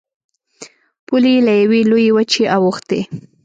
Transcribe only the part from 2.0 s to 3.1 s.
وچې اوښتې.